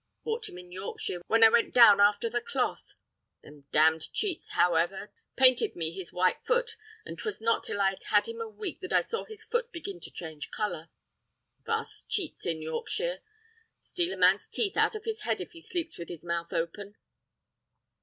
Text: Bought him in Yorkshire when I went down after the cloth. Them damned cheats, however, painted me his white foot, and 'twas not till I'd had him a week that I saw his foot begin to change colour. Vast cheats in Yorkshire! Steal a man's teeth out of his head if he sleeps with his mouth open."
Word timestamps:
Bought 0.23 0.49
him 0.49 0.57
in 0.57 0.71
Yorkshire 0.71 1.21
when 1.27 1.43
I 1.43 1.49
went 1.49 1.75
down 1.75 2.01
after 2.01 2.27
the 2.27 2.41
cloth. 2.41 2.95
Them 3.43 3.65
damned 3.71 4.11
cheats, 4.11 4.53
however, 4.53 5.11
painted 5.35 5.75
me 5.75 5.91
his 5.91 6.11
white 6.11 6.43
foot, 6.43 6.75
and 7.05 7.19
'twas 7.19 7.39
not 7.39 7.63
till 7.63 7.79
I'd 7.79 8.01
had 8.05 8.27
him 8.27 8.41
a 8.41 8.47
week 8.49 8.79
that 8.81 8.91
I 8.93 9.03
saw 9.03 9.25
his 9.25 9.43
foot 9.43 9.71
begin 9.71 9.99
to 9.99 10.09
change 10.09 10.49
colour. 10.49 10.89
Vast 11.65 12.09
cheats 12.09 12.47
in 12.47 12.63
Yorkshire! 12.63 13.19
Steal 13.79 14.11
a 14.13 14.17
man's 14.17 14.47
teeth 14.47 14.75
out 14.75 14.95
of 14.95 15.05
his 15.05 15.21
head 15.21 15.39
if 15.39 15.51
he 15.51 15.61
sleeps 15.61 15.99
with 15.99 16.07
his 16.09 16.25
mouth 16.25 16.51
open." 16.51 16.95